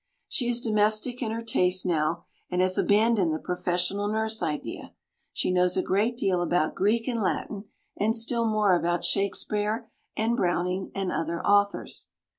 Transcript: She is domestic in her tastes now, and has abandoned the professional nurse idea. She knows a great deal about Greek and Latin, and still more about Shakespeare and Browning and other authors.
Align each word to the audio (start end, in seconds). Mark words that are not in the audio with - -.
She 0.27 0.49
is 0.49 0.59
domestic 0.61 1.21
in 1.21 1.29
her 1.29 1.43
tastes 1.43 1.85
now, 1.85 2.25
and 2.49 2.59
has 2.59 2.75
abandoned 2.75 3.31
the 3.31 3.37
professional 3.37 4.07
nurse 4.07 4.41
idea. 4.41 4.93
She 5.31 5.51
knows 5.51 5.77
a 5.77 5.83
great 5.83 6.17
deal 6.17 6.41
about 6.41 6.73
Greek 6.73 7.07
and 7.07 7.21
Latin, 7.21 7.65
and 7.95 8.15
still 8.15 8.47
more 8.47 8.73
about 8.73 9.05
Shakespeare 9.05 9.91
and 10.17 10.35
Browning 10.35 10.91
and 10.95 11.11
other 11.11 11.45
authors. 11.45 12.07